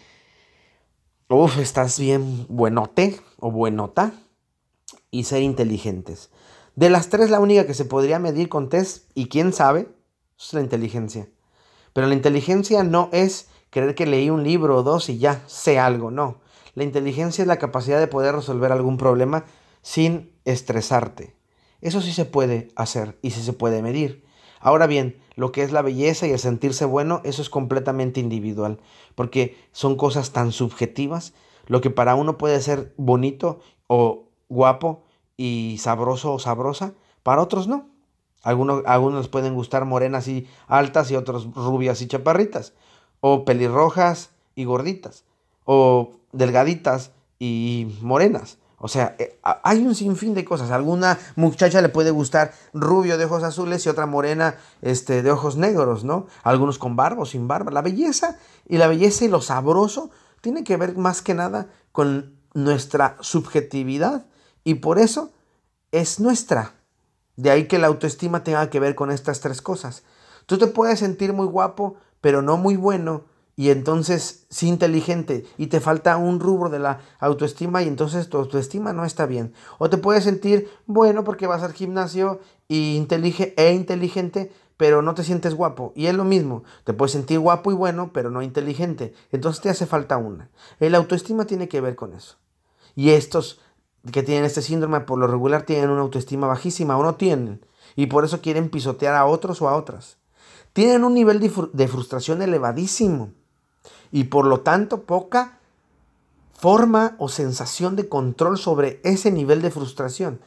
uff, 1.29 1.57
estás 1.57 1.99
bien 1.99 2.45
buenote 2.49 3.19
o 3.39 3.51
buenota, 3.51 4.13
y 5.11 5.23
ser 5.23 5.41
inteligentes. 5.41 6.29
De 6.75 6.89
las 6.89 7.09
tres, 7.09 7.29
la 7.29 7.39
única 7.39 7.65
que 7.65 7.73
se 7.73 7.85
podría 7.85 8.19
medir 8.19 8.49
con 8.49 8.69
test, 8.69 9.09
y 9.13 9.27
quién 9.27 9.53
sabe, 9.53 9.87
es 10.37 10.53
la 10.53 10.61
inteligencia. 10.61 11.29
Pero 11.93 12.07
la 12.07 12.15
inteligencia 12.15 12.83
no 12.83 13.09
es 13.13 13.47
creer 13.69 13.95
que 13.95 14.05
leí 14.05 14.29
un 14.29 14.43
libro 14.43 14.77
o 14.77 14.83
dos 14.83 15.09
y 15.09 15.17
ya 15.17 15.41
sé 15.47 15.79
algo, 15.79 16.11
no. 16.11 16.41
La 16.73 16.83
inteligencia 16.83 17.41
es 17.41 17.47
la 17.47 17.57
capacidad 17.57 17.99
de 17.99 18.07
poder 18.07 18.35
resolver 18.35 18.71
algún 18.73 18.97
problema 18.97 19.45
sin 19.81 20.33
estresarte. 20.43 21.35
Eso 21.79 22.01
sí 22.01 22.11
se 22.11 22.25
puede 22.25 22.69
hacer 22.75 23.17
y 23.21 23.31
sí 23.31 23.41
se 23.41 23.53
puede 23.53 23.81
medir. 23.81 24.25
Ahora 24.59 24.87
bien, 24.87 25.21
lo 25.35 25.51
que 25.51 25.63
es 25.63 25.71
la 25.71 25.81
belleza 25.81 26.27
y 26.27 26.31
el 26.31 26.39
sentirse 26.39 26.85
bueno, 26.85 27.21
eso 27.23 27.41
es 27.41 27.49
completamente 27.49 28.19
individual, 28.19 28.79
porque 29.15 29.57
son 29.71 29.95
cosas 29.95 30.31
tan 30.31 30.51
subjetivas. 30.51 31.33
Lo 31.67 31.81
que 31.81 31.89
para 31.89 32.15
uno 32.15 32.37
puede 32.37 32.61
ser 32.61 32.93
bonito 32.97 33.59
o 33.87 34.29
guapo 34.49 35.03
y 35.37 35.77
sabroso 35.79 36.33
o 36.33 36.39
sabrosa, 36.39 36.93
para 37.23 37.41
otros 37.41 37.67
no. 37.67 37.87
Algunos, 38.43 38.83
algunos 38.85 39.27
pueden 39.27 39.55
gustar 39.55 39.85
morenas 39.85 40.27
y 40.27 40.47
altas 40.67 41.09
y 41.09 41.15
otros 41.15 41.51
rubias 41.55 42.01
y 42.01 42.07
chaparritas, 42.07 42.73
o 43.19 43.43
pelirrojas 43.43 44.31
y 44.53 44.65
gorditas, 44.65 45.25
o 45.65 46.11
delgaditas 46.31 47.11
y 47.39 47.97
morenas. 48.01 48.59
O 48.77 48.87
sea, 48.87 49.15
eh, 49.19 49.39
hay 49.63 49.85
un 49.85 49.95
sinfín 49.95 50.33
de 50.33 50.45
cosas. 50.45 50.71
Alguna 50.71 51.17
muchacha 51.35 51.81
le 51.81 51.89
puede 51.89 52.11
gustar 52.11 52.53
rubio 52.73 53.17
de 53.17 53.25
ojos 53.25 53.43
azules 53.43 53.85
y 53.85 53.89
otra 53.89 54.05
morena 54.05 54.55
este, 54.81 55.23
de 55.23 55.31
ojos 55.31 55.57
negros, 55.57 56.03
¿no? 56.03 56.27
Algunos 56.43 56.77
con 56.77 56.95
barba 56.95 57.23
o 57.23 57.25
sin 57.25 57.47
barba. 57.47 57.71
La 57.71 57.81
belleza 57.81 58.37
y 58.67 58.77
la 58.77 58.87
belleza 58.87 59.25
y 59.25 59.29
lo 59.29 59.41
sabroso 59.41 60.09
tiene 60.41 60.63
que 60.63 60.77
ver 60.77 60.95
más 60.97 61.21
que 61.21 61.33
nada 61.33 61.67
con 61.91 62.35
nuestra 62.53 63.17
subjetividad 63.21 64.25
y 64.63 64.75
por 64.75 64.99
eso 64.99 65.31
es 65.91 66.19
nuestra. 66.19 66.73
De 67.37 67.51
ahí 67.51 67.67
que 67.67 67.79
la 67.79 67.87
autoestima 67.87 68.43
tenga 68.43 68.69
que 68.69 68.79
ver 68.79 68.95
con 68.95 69.11
estas 69.11 69.39
tres 69.39 69.61
cosas. 69.61 70.03
Tú 70.45 70.57
te 70.57 70.67
puedes 70.67 70.99
sentir 70.99 71.33
muy 71.33 71.47
guapo, 71.47 71.95
pero 72.21 72.41
no 72.41 72.57
muy 72.57 72.75
bueno 72.75 73.23
y 73.57 73.69
entonces 73.69 74.45
sí 74.49 74.67
inteligente 74.67 75.45
y 75.57 75.67
te 75.67 75.79
falta 75.79 76.17
un 76.17 76.39
rubro 76.39 76.69
de 76.69 76.79
la 76.79 76.99
autoestima 77.19 77.81
y 77.81 77.87
entonces 77.87 78.29
tu 78.29 78.37
autoestima 78.37 78.91
no 78.91 79.05
está 79.05 79.25
bien. 79.25 79.53
O 79.77 79.89
te 79.89 79.97
puedes 79.97 80.25
sentir 80.25 80.69
bueno 80.85 81.23
porque 81.23 81.47
vas 81.47 81.63
al 81.63 81.73
gimnasio 81.73 82.41
e 82.67 82.97
inteligente, 82.97 84.51
pero 84.75 85.01
no 85.01 85.13
te 85.13 85.23
sientes 85.23 85.55
guapo. 85.55 85.93
Y 85.95 86.07
es 86.07 86.15
lo 86.15 86.25
mismo, 86.25 86.63
te 86.83 86.93
puedes 86.93 87.13
sentir 87.13 87.39
guapo 87.39 87.71
y 87.71 87.75
bueno, 87.75 88.11
pero 88.13 88.29
no 88.29 88.41
inteligente. 88.41 89.13
Entonces 89.31 89.61
te 89.61 89.69
hace 89.69 89.85
falta 89.85 90.17
una. 90.17 90.49
El 90.79 90.93
autoestima 90.93 91.45
tiene 91.45 91.69
que 91.69 91.81
ver 91.81 91.95
con 91.95 92.13
eso. 92.13 92.35
Y 92.93 93.11
estos 93.11 93.61
que 94.11 94.21
tienen 94.21 94.43
este 94.43 94.61
síndrome 94.61 94.99
por 94.99 95.17
lo 95.17 95.27
regular 95.27 95.63
tienen 95.63 95.89
una 95.89 96.01
autoestima 96.01 96.47
bajísima 96.47 96.97
o 96.97 97.03
no 97.03 97.15
tienen. 97.15 97.65
Y 97.95 98.07
por 98.07 98.25
eso 98.25 98.41
quieren 98.41 98.69
pisotear 98.69 99.15
a 99.15 99.25
otros 99.25 99.61
o 99.61 99.69
a 99.69 99.77
otras. 99.77 100.17
Tienen 100.73 101.05
un 101.05 101.13
nivel 101.13 101.39
de 101.39 101.87
frustración 101.87 102.41
elevadísimo 102.41 103.31
y 104.15 104.23
por 104.23 104.45
lo 104.45 104.61
tanto 104.61 105.01
poca 105.01 105.59
forma 106.57 107.17
o 107.19 107.27
sensación 107.27 107.97
de 107.97 108.07
control 108.07 108.57
sobre 108.57 109.01
ese 109.03 109.29
nivel 109.29 109.61
de 109.61 109.71
frustración, 109.71 110.39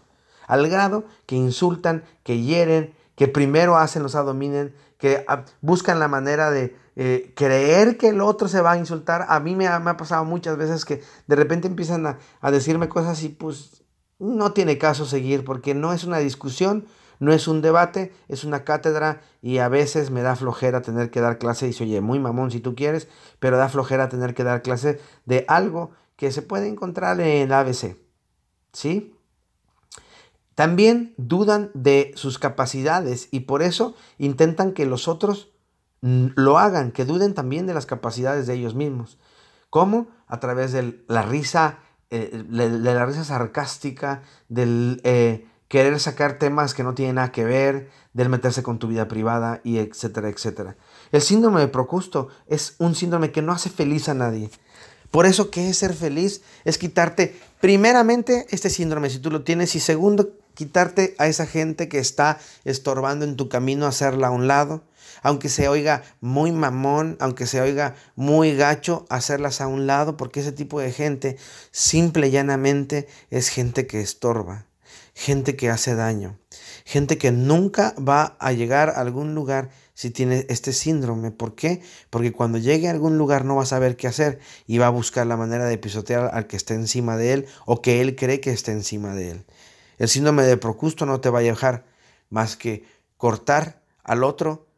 al 0.47 0.71
grado 0.71 1.05
que 1.27 1.37
insultan, 1.37 2.03
que 2.23 2.41
hieren, 2.41 2.95
que 3.15 3.29
primero 3.29 3.77
hacen 3.77 4.03
los 4.03 4.15
adominen, 4.15 4.75
que 4.97 5.23
ah, 5.29 5.45
buscan 5.61 5.99
la 5.99 6.09
manera 6.09 6.51
de 6.51 6.75
eh, 6.97 7.35
creer 7.37 7.99
que 7.99 8.09
el 8.09 8.23
otro 8.23 8.49
se 8.49 8.63
va 8.63 8.73
a 8.73 8.79
insultar. 8.79 9.27
A 9.29 9.39
mí 9.39 9.55
me 9.55 9.67
ha, 9.67 9.97
pasado 9.99 10.25
muchas 10.25 10.57
veces 10.57 10.87
que 10.87 11.03
de 11.27 11.37
repente 11.37 11.69
empiezan 11.69 12.07
a, 12.07 12.19
a 12.41 12.51
decirme 12.51 12.89
cosas 12.89 13.23
y 13.23 13.29
pues 13.29 13.83
no 14.19 14.53
tiene 14.53 14.79
caso 14.79 15.05
seguir 15.05 15.45
porque 15.45 15.75
no 15.75 15.93
es 15.93 16.05
una 16.05 16.21
discusión, 16.21 16.87
no 17.19 17.33
es 17.33 17.49
un 17.49 17.63
debate, 17.63 18.13
es 18.29 18.45
una 18.45 18.65
cátedra 18.65 19.21
y 19.43 19.59
a 19.59 19.69
veces 19.69 20.11
me 20.11 20.23
da 20.23 20.37
flojera 20.37 20.83
tener 20.83 21.11
que 21.11 21.21
dar 21.21 21.39
clase 21.39 21.69
y 21.69 21.73
se 21.73 21.85
oye 21.85 22.01
muy 22.01 22.19
mamón 22.19 22.51
si 22.51 22.61
tú 22.61 22.75
quieres, 22.75 23.09
pero 23.39 23.57
da 23.57 23.69
flojera 23.69 24.09
tener 24.09 24.35
que 24.35 24.45
dar 24.45 24.63
clase 24.63 25.01
de 25.25 25.45
algo 25.49 25.93
que 26.17 26.33
se 26.33 26.43
puede 26.43 26.69
encontrar 26.69 27.21
en 27.21 27.53
ABC. 27.53 27.97
¿Sí? 28.73 29.15
También 30.55 31.15
dudan 31.17 31.71
de 31.75 32.13
sus 32.17 32.39
capacidades 32.39 33.29
y 33.31 33.41
por 33.41 33.63
eso 33.63 33.95
intentan 34.19 34.73
que 34.73 34.87
los 34.87 35.07
otros 35.07 35.51
lo 36.01 36.59
hagan, 36.59 36.93
que 36.93 37.05
duden 37.05 37.35
también 37.35 37.67
de 37.67 37.75
las 37.75 37.87
capacidades 37.87 38.47
de 38.47 38.55
ellos 38.55 38.75
mismos. 38.75 39.19
¿Cómo? 39.71 40.09
A 40.27 40.41
través 40.41 40.73
de 40.73 41.05
la 41.09 41.23
risa, 41.23 41.79
eh, 42.11 42.45
de 42.49 42.95
la 42.95 43.07
risa 43.07 43.25
sarcástica, 43.25 44.23
del 44.49 45.01
eh, 45.05 45.47
querer 45.69 46.01
sacar 46.01 46.39
temas 46.39 46.75
que 46.75 46.83
no 46.83 46.95
tienen 46.95 47.17
nada 47.17 47.31
que 47.31 47.45
ver, 47.45 47.91
del 48.15 48.31
meterse 48.31 48.63
con 48.63 48.79
tu 48.79 48.89
vida 48.89 49.07
privada 49.07 49.61
y 49.63 49.79
etcétera, 49.79 50.29
etcétera. 50.29 50.77
El 51.13 51.23
síndrome 51.23 51.61
de 51.61 51.69
Procusto 51.69 52.29
es 52.47 52.75
un 52.79 52.95
síndrome 52.95 53.31
que 53.31 53.43
no 53.43 53.53
hace 53.53 53.71
feliz 53.71 54.09
a 54.09 54.15
nadie. 54.15 54.51
Por 55.11 55.27
eso, 55.27 55.51
¿qué 55.51 55.71
es 55.71 55.79
ser 55.79 55.95
feliz? 55.95 56.43
Es 56.65 56.79
quitarte, 56.79 57.39
primeramente, 57.61 58.47
este 58.51 58.71
síndrome, 58.71 59.09
si 59.11 59.19
tú 59.19 59.31
lo 59.31 59.43
tienes, 59.43 59.75
y 59.75 59.81
segundo, 59.81 60.31
quitarte 60.55 61.15
a 61.19 61.29
esa 61.29 61.47
gente 61.47 61.89
que 61.89 61.99
está 61.99 62.39
estorbando 62.65 63.25
en 63.25 63.37
tu 63.37 63.49
camino, 63.49 63.87
hacerla 63.87 64.29
a 64.29 64.33
un 64.33 64.49
lado, 64.49 64.83
aunque 65.23 65.49
se 65.49 65.69
oiga 65.69 66.03
muy 66.21 66.53
mamón, 66.53 67.17
aunque 67.21 67.47
se 67.47 67.61
oiga 67.61 67.95
muy 68.17 68.55
gacho, 68.55 69.07
hacerlas 69.09 69.61
a 69.61 69.67
un 69.67 69.87
lado, 69.87 70.17
porque 70.17 70.41
ese 70.41 70.53
tipo 70.53 70.81
de 70.81 70.93
gente, 70.93 71.37
simple 71.71 72.29
y 72.29 72.31
llanamente, 72.33 73.09
es 73.31 73.49
gente 73.49 73.87
que 73.87 74.01
estorba 74.01 74.68
gente 75.19 75.57
que 75.57 75.69
hace 75.69 75.97
daño, 75.97 76.39
gente 76.85 77.19
que 77.19 77.33
nunca 77.33 77.93
va 77.99 78.37
a 78.39 78.53
llegar 78.53 78.91
a 78.91 79.01
algún 79.01 79.35
lugar 79.35 79.71
si 79.93 80.11
tiene 80.11 80.47
este 80.49 80.73
síndrome. 80.73 81.33
¿Por 81.33 81.57
qué? 81.57 81.83
Porque 82.09 82.31
cuando 82.31 82.57
llegue 82.57 82.87
a 82.87 82.93
algún 82.93 83.19
lugar 83.19 83.45
no 83.45 83.57
va 83.57 83.65
a 83.65 83.67
saber 83.67 83.97
qué 83.97 84.07
hacer 84.07 84.39
y 84.69 84.79
va 84.79 84.87
a 84.87 84.91
buscar 84.91 85.27
la 85.27 85.37
manera 85.37 85.65
de 85.65 85.77
pisotear 85.77 86.31
al 86.33 86.47
que 86.47 86.57
esté 86.57 86.75
encima 86.75 87.17
de 87.17 87.33
él 87.33 87.47
o 87.67 87.83
que 87.83 88.01
él 88.01 88.15
cree 88.15 88.39
que 88.39 88.53
esté 88.53 88.71
encima 88.71 89.13
de 89.13 89.33
él. 89.33 89.45
El 89.99 90.09
síndrome 90.09 90.45
de 90.45 90.57
Procusto 90.57 91.05
no 91.05 91.21
te 91.21 91.31
va 91.31 91.41
a 91.41 91.43
dejar 91.43 91.85
más 92.31 92.57
que 92.57 92.85
cortar 93.17 93.83
al 94.05 94.23
otro 94.23 94.69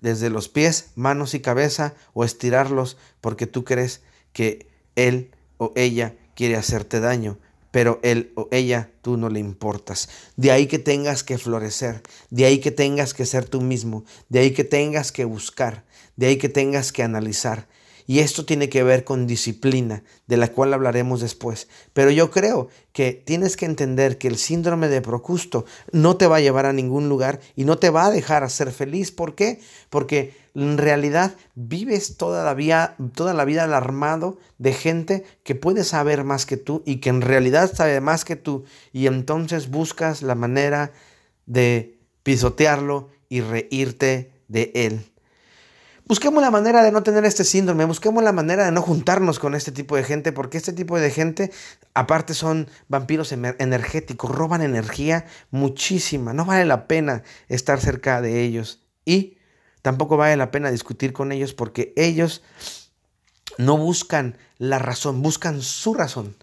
desde 0.00 0.30
los 0.30 0.48
pies, 0.48 0.92
manos 0.94 1.34
y 1.34 1.40
cabeza 1.40 1.92
o 2.14 2.24
estirarlos 2.24 2.96
porque 3.20 3.46
tú 3.46 3.64
crees 3.64 4.00
que 4.32 4.66
él 4.96 5.32
o 5.58 5.72
ella 5.76 6.16
quiere 6.34 6.56
hacerte 6.56 7.00
daño 7.00 7.38
pero 7.70 8.00
él 8.02 8.32
o 8.34 8.48
ella 8.50 8.90
tú 9.02 9.16
no 9.16 9.28
le 9.28 9.40
importas. 9.40 10.08
De 10.36 10.50
ahí 10.50 10.66
que 10.66 10.78
tengas 10.78 11.22
que 11.22 11.38
florecer, 11.38 12.02
de 12.30 12.44
ahí 12.44 12.58
que 12.58 12.70
tengas 12.70 13.14
que 13.14 13.26
ser 13.26 13.44
tú 13.44 13.60
mismo, 13.60 14.04
de 14.28 14.40
ahí 14.40 14.50
que 14.52 14.64
tengas 14.64 15.12
que 15.12 15.24
buscar, 15.24 15.84
de 16.16 16.26
ahí 16.26 16.36
que 16.36 16.48
tengas 16.48 16.92
que 16.92 17.02
analizar. 17.02 17.68
Y 18.10 18.18
esto 18.18 18.44
tiene 18.44 18.68
que 18.68 18.82
ver 18.82 19.04
con 19.04 19.28
disciplina, 19.28 20.02
de 20.26 20.36
la 20.36 20.48
cual 20.48 20.74
hablaremos 20.74 21.20
después. 21.20 21.68
Pero 21.92 22.10
yo 22.10 22.32
creo 22.32 22.66
que 22.92 23.12
tienes 23.12 23.56
que 23.56 23.66
entender 23.66 24.18
que 24.18 24.26
el 24.26 24.36
síndrome 24.36 24.88
de 24.88 25.00
Procusto 25.00 25.64
no 25.92 26.16
te 26.16 26.26
va 26.26 26.38
a 26.38 26.40
llevar 26.40 26.66
a 26.66 26.72
ningún 26.72 27.08
lugar 27.08 27.38
y 27.54 27.62
no 27.62 27.78
te 27.78 27.88
va 27.88 28.06
a 28.06 28.10
dejar 28.10 28.42
a 28.42 28.48
ser 28.48 28.72
feliz. 28.72 29.12
¿Por 29.12 29.36
qué? 29.36 29.60
Porque 29.90 30.34
en 30.56 30.76
realidad 30.76 31.36
vives 31.54 32.16
toda 32.16 32.42
la 32.42 32.52
vida, 32.54 32.96
toda 33.14 33.32
la 33.32 33.44
vida 33.44 33.62
alarmado 33.62 34.38
de 34.58 34.72
gente 34.72 35.22
que 35.44 35.54
puede 35.54 35.84
saber 35.84 36.24
más 36.24 36.46
que 36.46 36.56
tú 36.56 36.82
y 36.84 36.96
que 36.96 37.10
en 37.10 37.20
realidad 37.20 37.72
sabe 37.72 38.00
más 38.00 38.24
que 38.24 38.34
tú 38.34 38.64
y 38.92 39.06
entonces 39.06 39.70
buscas 39.70 40.22
la 40.22 40.34
manera 40.34 40.90
de 41.46 42.00
pisotearlo 42.24 43.08
y 43.28 43.40
reírte 43.42 44.32
de 44.48 44.72
él. 44.74 45.04
Busquemos 46.10 46.42
la 46.42 46.50
manera 46.50 46.82
de 46.82 46.90
no 46.90 47.04
tener 47.04 47.24
este 47.24 47.44
síndrome, 47.44 47.84
busquemos 47.84 48.24
la 48.24 48.32
manera 48.32 48.64
de 48.64 48.72
no 48.72 48.82
juntarnos 48.82 49.38
con 49.38 49.54
este 49.54 49.70
tipo 49.70 49.94
de 49.94 50.02
gente, 50.02 50.32
porque 50.32 50.58
este 50.58 50.72
tipo 50.72 50.98
de 50.98 51.08
gente, 51.08 51.52
aparte 51.94 52.34
son 52.34 52.68
vampiros 52.88 53.30
energéticos, 53.30 54.28
roban 54.28 54.60
energía 54.60 55.26
muchísima, 55.52 56.32
no 56.32 56.44
vale 56.44 56.64
la 56.64 56.88
pena 56.88 57.22
estar 57.46 57.80
cerca 57.80 58.20
de 58.20 58.42
ellos. 58.42 58.82
Y 59.04 59.38
tampoco 59.82 60.16
vale 60.16 60.36
la 60.36 60.50
pena 60.50 60.72
discutir 60.72 61.12
con 61.12 61.30
ellos 61.30 61.54
porque 61.54 61.92
ellos 61.94 62.42
no 63.56 63.76
buscan 63.76 64.36
la 64.58 64.80
razón, 64.80 65.22
buscan 65.22 65.62
su 65.62 65.94
razón, 65.94 66.34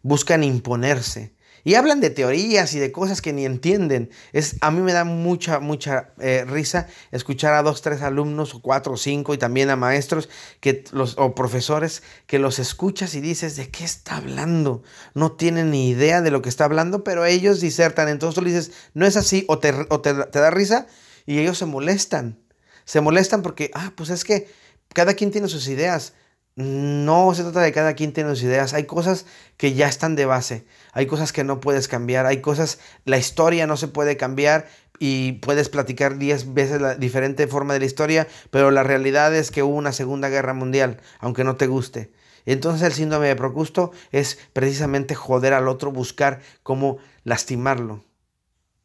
buscan 0.00 0.42
imponerse, 0.44 1.34
y 1.64 1.74
hablan 1.74 2.00
de 2.00 2.10
teorías 2.10 2.74
y 2.74 2.78
de 2.78 2.92
cosas 2.92 3.20
que 3.22 3.32
ni 3.32 3.44
entienden. 3.44 4.10
Es, 4.32 4.56
a 4.60 4.70
mí 4.70 4.80
me 4.80 4.92
da 4.92 5.04
mucha, 5.04 5.60
mucha 5.60 6.10
eh, 6.18 6.44
risa 6.46 6.88
escuchar 7.10 7.54
a 7.54 7.62
dos, 7.62 7.82
tres 7.82 8.02
alumnos, 8.02 8.54
o 8.54 8.62
cuatro 8.62 8.94
o 8.94 8.96
cinco, 8.96 9.34
y 9.34 9.38
también 9.38 9.70
a 9.70 9.76
maestros 9.76 10.28
que 10.60 10.84
los, 10.92 11.16
o 11.18 11.34
profesores 11.34 12.02
que 12.26 12.38
los 12.38 12.58
escuchas 12.58 13.14
y 13.14 13.20
dices, 13.20 13.56
¿de 13.56 13.70
qué 13.70 13.84
está 13.84 14.16
hablando? 14.16 14.82
No 15.14 15.32
tienen 15.32 15.70
ni 15.70 15.90
idea 15.90 16.22
de 16.22 16.30
lo 16.30 16.42
que 16.42 16.48
está 16.48 16.64
hablando, 16.64 17.04
pero 17.04 17.24
ellos 17.24 17.60
disertan. 17.60 18.08
Entonces 18.08 18.34
tú 18.34 18.42
le 18.42 18.50
dices, 18.50 18.72
no 18.94 19.06
es 19.06 19.16
así, 19.16 19.44
o 19.48 19.58
te, 19.58 19.74
o 19.88 20.00
te, 20.00 20.14
te 20.14 20.38
da 20.38 20.50
risa, 20.50 20.86
y 21.26 21.38
ellos 21.38 21.58
se 21.58 21.66
molestan. 21.66 22.38
Se 22.84 23.00
molestan 23.00 23.42
porque, 23.42 23.70
ah, 23.74 23.92
pues 23.94 24.10
es 24.10 24.24
que 24.24 24.48
cada 24.92 25.14
quien 25.14 25.30
tiene 25.30 25.48
sus 25.48 25.68
ideas. 25.68 26.14
No 26.56 27.32
se 27.34 27.42
trata 27.42 27.60
de 27.60 27.72
cada 27.72 27.94
quien 27.94 28.12
tiene 28.12 28.30
sus 28.30 28.42
ideas. 28.42 28.74
Hay 28.74 28.84
cosas 28.84 29.26
que 29.56 29.74
ya 29.74 29.88
están 29.88 30.16
de 30.16 30.26
base. 30.26 30.66
Hay 30.92 31.06
cosas 31.06 31.32
que 31.32 31.44
no 31.44 31.60
puedes 31.60 31.88
cambiar. 31.88 32.26
Hay 32.26 32.40
cosas, 32.40 32.78
la 33.04 33.18
historia 33.18 33.66
no 33.66 33.76
se 33.76 33.88
puede 33.88 34.16
cambiar 34.16 34.68
y 34.98 35.32
puedes 35.32 35.70
platicar 35.70 36.18
diez 36.18 36.52
veces 36.52 36.80
la 36.80 36.94
diferente 36.94 37.46
forma 37.46 37.72
de 37.72 37.80
la 37.80 37.86
historia, 37.86 38.28
pero 38.50 38.70
la 38.70 38.82
realidad 38.82 39.34
es 39.34 39.50
que 39.50 39.62
hubo 39.62 39.74
una 39.74 39.92
Segunda 39.92 40.28
Guerra 40.28 40.52
Mundial, 40.52 41.00
aunque 41.20 41.42
no 41.42 41.56
te 41.56 41.66
guste. 41.66 42.12
Entonces 42.44 42.86
el 42.86 42.92
síndrome 42.92 43.28
de 43.28 43.36
Procusto 43.36 43.92
es 44.12 44.38
precisamente 44.52 45.14
joder 45.14 45.54
al 45.54 45.68
otro, 45.68 45.90
buscar 45.92 46.40
cómo 46.62 46.98
lastimarlo. 47.24 48.04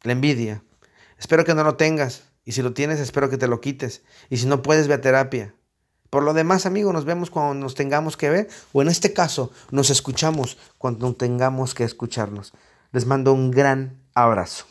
La 0.02 0.12
envidia. 0.12 0.62
Espero 1.18 1.44
que 1.44 1.54
no 1.54 1.64
lo 1.64 1.76
tengas. 1.76 2.24
Y 2.44 2.52
si 2.52 2.62
lo 2.62 2.72
tienes, 2.72 3.00
espero 3.00 3.28
que 3.28 3.38
te 3.38 3.48
lo 3.48 3.60
quites. 3.60 4.02
Y 4.30 4.36
si 4.36 4.46
no 4.46 4.62
puedes, 4.62 4.86
ve 4.86 4.94
a 4.94 5.00
terapia. 5.00 5.55
Por 6.16 6.22
lo 6.22 6.32
demás, 6.32 6.64
amigos, 6.64 6.94
nos 6.94 7.04
vemos 7.04 7.28
cuando 7.28 7.52
nos 7.52 7.74
tengamos 7.74 8.16
que 8.16 8.30
ver 8.30 8.48
o 8.72 8.80
en 8.80 8.88
este 8.88 9.12
caso 9.12 9.50
nos 9.70 9.90
escuchamos 9.90 10.56
cuando 10.78 11.12
tengamos 11.12 11.74
que 11.74 11.84
escucharnos. 11.84 12.54
Les 12.90 13.04
mando 13.04 13.34
un 13.34 13.50
gran 13.50 14.00
abrazo. 14.14 14.64